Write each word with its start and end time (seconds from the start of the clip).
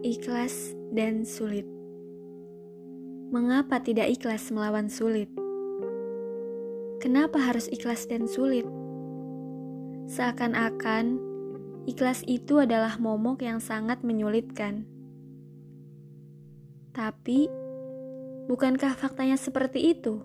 Ikhlas 0.00 0.72
dan 0.96 1.28
sulit. 1.28 1.68
Mengapa 3.28 3.84
tidak 3.84 4.08
ikhlas 4.08 4.48
melawan 4.48 4.88
sulit? 4.88 5.28
Kenapa 7.04 7.36
harus 7.36 7.68
ikhlas 7.68 8.08
dan 8.08 8.24
sulit? 8.24 8.64
Seakan-akan 10.08 11.20
ikhlas 11.84 12.24
itu 12.24 12.64
adalah 12.64 12.96
momok 12.96 13.44
yang 13.44 13.60
sangat 13.60 14.00
menyulitkan. 14.00 14.88
Tapi, 16.96 17.52
bukankah 18.48 18.96
faktanya 18.96 19.36
seperti 19.36 19.92
itu? 19.92 20.24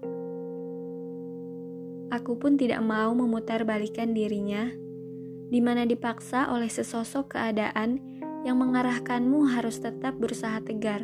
Aku 2.16 2.39
pun 2.39 2.55
tidak 2.55 2.80
mau 2.80 3.12
memutar 3.12 3.68
balikan 3.68 4.16
dirinya, 4.16 4.71
di 5.52 5.60
mana 5.60 5.84
dipaksa 5.84 6.48
oleh 6.48 6.72
sesosok 6.72 7.36
keadaan 7.36 8.15
yang 8.45 8.62
mengarahkanmu 8.62 9.49
harus 9.49 9.81
tetap 9.81 10.13
berusaha 10.22 10.62
tegar. 10.62 11.02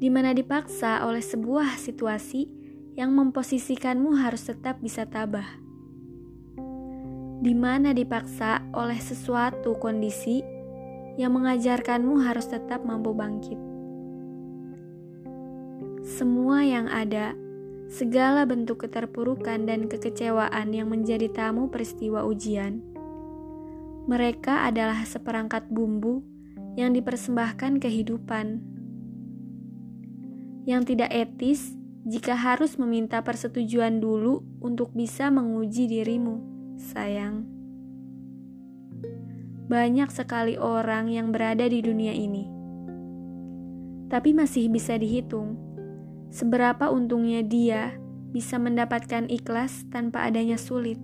Di 0.00 0.08
mana 0.08 0.32
dipaksa 0.32 1.04
oleh 1.04 1.20
sebuah 1.20 1.76
situasi 1.76 2.48
yang 2.96 3.12
memposisikanmu 3.12 4.16
harus 4.16 4.48
tetap 4.48 4.80
bisa 4.80 5.04
tabah. 5.04 5.60
Di 7.44 7.52
mana 7.52 7.92
dipaksa 7.92 8.64
oleh 8.72 8.96
sesuatu 8.96 9.76
kondisi 9.76 10.40
yang 11.20 11.36
mengajarkanmu 11.36 12.24
harus 12.24 12.48
tetap 12.48 12.80
mampu 12.80 13.12
bangkit. 13.12 13.60
Semua 16.00 16.64
yang 16.64 16.88
ada, 16.88 17.36
segala 17.92 18.48
bentuk 18.48 18.88
keterpurukan 18.88 19.68
dan 19.68 19.84
kekecewaan 19.84 20.72
yang 20.72 20.88
menjadi 20.88 21.28
tamu 21.28 21.68
peristiwa 21.68 22.24
ujian 22.24 22.95
mereka 24.06 24.62
adalah 24.62 25.02
seperangkat 25.02 25.66
bumbu 25.66 26.22
yang 26.78 26.94
dipersembahkan 26.94 27.82
kehidupan. 27.82 28.62
Yang 30.62 30.82
tidak 30.94 31.10
etis 31.10 31.74
jika 32.06 32.38
harus 32.38 32.78
meminta 32.78 33.22
persetujuan 33.26 33.98
dulu 33.98 34.46
untuk 34.62 34.94
bisa 34.94 35.26
menguji 35.30 35.90
dirimu, 35.90 36.38
sayang. 36.78 37.46
Banyak 39.66 40.14
sekali 40.14 40.54
orang 40.54 41.10
yang 41.10 41.34
berada 41.34 41.66
di 41.66 41.82
dunia 41.82 42.14
ini, 42.14 42.46
tapi 44.06 44.30
masih 44.30 44.70
bisa 44.70 44.94
dihitung 44.94 45.58
seberapa 46.30 46.94
untungnya 46.94 47.42
dia 47.42 47.98
bisa 48.30 48.62
mendapatkan 48.62 49.26
ikhlas 49.26 49.86
tanpa 49.90 50.30
adanya 50.30 50.54
sulit. 50.54 51.02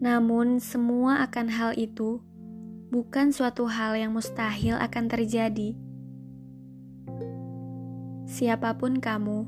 Namun, 0.00 0.64
semua 0.64 1.20
akan 1.28 1.46
hal 1.52 1.72
itu 1.76 2.24
bukan 2.88 3.30
suatu 3.30 3.68
hal 3.70 3.94
yang 4.00 4.16
mustahil 4.16 4.74
akan 4.80 5.04
terjadi. 5.06 5.76
Siapa 8.24 8.80
pun 8.80 8.98
kamu, 8.98 9.38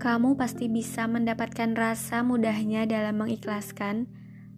kamu 0.00 0.38
pasti 0.38 0.70
bisa 0.70 1.04
mendapatkan 1.04 1.76
rasa 1.76 2.24
mudahnya 2.24 2.88
dalam 2.88 3.20
mengikhlaskan 3.20 4.08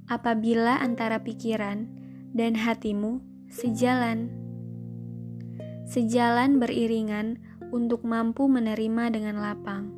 apabila 0.06 0.78
antara 0.78 1.18
pikiran 1.24 1.90
dan 2.30 2.54
hatimu 2.54 3.18
sejalan. 3.50 4.30
Sejalan 5.88 6.62
beriringan 6.62 7.42
untuk 7.72 8.06
mampu 8.06 8.46
menerima 8.46 9.10
dengan 9.10 9.40
lapang. 9.42 9.90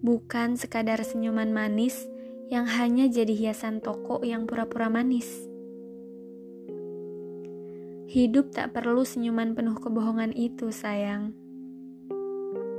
Bukan 0.00 0.54
sekadar 0.54 1.02
senyuman 1.02 1.50
manis 1.50 2.06
yang 2.48 2.64
hanya 2.64 3.04
jadi 3.12 3.32
hiasan 3.36 3.84
toko 3.84 4.24
yang 4.24 4.48
pura-pura 4.48 4.88
manis. 4.88 5.28
Hidup 8.08 8.56
tak 8.56 8.72
perlu 8.72 9.04
senyuman 9.04 9.52
penuh 9.52 9.76
kebohongan 9.76 10.32
itu, 10.32 10.72
sayang. 10.72 11.36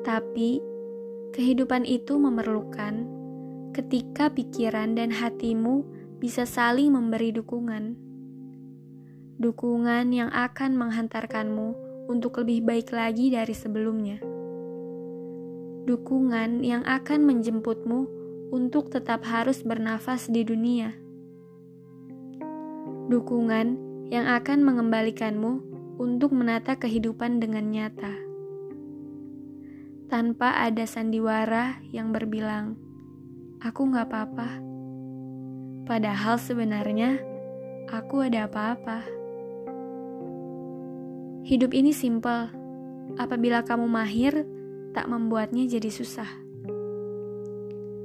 Tapi, 0.01 0.57
kehidupan 1.37 1.85
itu 1.85 2.17
memerlukan 2.17 3.05
ketika 3.77 4.33
pikiran 4.33 4.97
dan 4.97 5.13
hatimu 5.13 5.85
bisa 6.17 6.49
saling 6.49 6.89
memberi 6.89 7.29
dukungan. 7.29 7.93
Dukungan 9.37 10.09
yang 10.09 10.33
akan 10.33 10.75
menghantarkanmu 10.81 11.77
untuk 12.09 12.41
lebih 12.41 12.65
baik 12.65 12.89
lagi 12.89 13.29
dari 13.29 13.53
sebelumnya. 13.53 14.17
Dukungan 15.85 16.65
yang 16.65 16.81
akan 16.89 17.23
menjemputmu 17.29 18.18
untuk 18.49 18.89
tetap 18.89 19.25
harus 19.25 19.61
bernafas 19.61 20.25
di 20.29 20.41
dunia. 20.41 20.93
Dukungan 23.09 23.67
yang 24.09 24.25
akan 24.25 24.65
mengembalikanmu 24.65 25.53
untuk 26.01 26.33
menata 26.33 26.77
kehidupan 26.77 27.37
dengan 27.37 27.69
nyata. 27.69 28.13
Tanpa 30.09 30.57
ada 30.65 30.89
sandiwara 30.89 31.77
yang 31.93 32.09
berbilang, 32.09 32.73
aku 33.61 33.93
gak 33.93 34.09
apa-apa. 34.09 34.49
Padahal 35.85 36.41
sebenarnya, 36.41 37.21
aku 37.89 38.25
ada 38.25 38.49
apa-apa. 38.49 39.05
Hidup 41.45 41.73
ini 41.73 41.93
simpel. 41.93 42.49
Apabila 43.17 43.61
kamu 43.65 43.85
mahir, 43.89 44.45
tak 44.93 45.09
membuatnya 45.09 45.65
jadi 45.65 45.89
susah. 45.89 46.48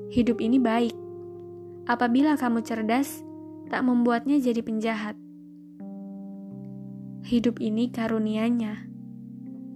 Hidup 0.09 0.41
ini 0.41 0.57
baik. 0.61 0.97
Apabila 1.85 2.37
kamu 2.37 2.65
cerdas, 2.65 3.21
tak 3.69 3.85
membuatnya 3.85 4.41
jadi 4.41 4.61
penjahat. 4.65 5.17
Hidup 7.25 7.61
ini 7.61 7.93
karunianya. 7.93 8.89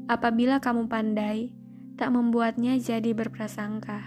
Apabila 0.08 0.60
kamu 0.60 0.88
pandai, 0.88 1.52
tak 2.00 2.12
membuatnya 2.12 2.80
jadi 2.80 3.12
berprasangka. 3.12 4.04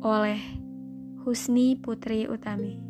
Oleh 0.00 0.40
Husni 1.24 1.74
Putri 1.76 2.30
Utami 2.30 2.85